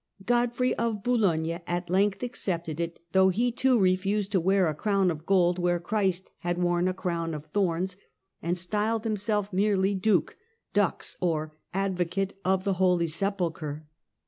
[0.25, 5.11] Godfrey of Boulogne at length accepted it, though he, too, refused to wear a crown
[5.11, 7.97] of gold where Christ had worn a crown of thorns,
[8.41, 10.35] and styled himself merely Duke"
[10.73, 11.53] (Diix) or"
[11.85, 13.85] Advocate" of the Holy Sepulchre.